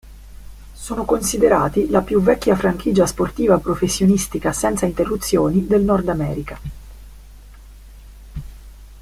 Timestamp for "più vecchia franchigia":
2.01-3.05